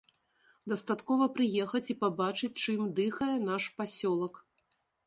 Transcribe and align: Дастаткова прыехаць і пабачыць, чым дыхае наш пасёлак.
Дастаткова 0.73 1.27
прыехаць 1.35 1.83
і 1.95 1.99
пабачыць, 2.01 2.53
чым 2.67 2.79
дыхае 3.03 3.33
наш 3.49 3.63
пасёлак. 3.77 4.47